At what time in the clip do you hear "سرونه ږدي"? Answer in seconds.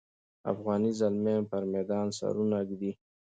2.19-2.91